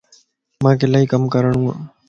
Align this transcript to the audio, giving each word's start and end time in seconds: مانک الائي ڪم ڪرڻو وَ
مانک 0.63 0.81
الائي 0.85 1.05
ڪم 1.11 1.23
ڪرڻو 1.33 1.59
وَ 1.63 1.67